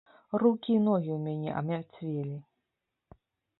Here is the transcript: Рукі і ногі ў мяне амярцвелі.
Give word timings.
Рукі 0.43 0.71
і 0.75 0.79
ногі 0.87 1.11
ў 1.17 1.19
мяне 1.27 1.49
амярцвелі. 1.61 2.35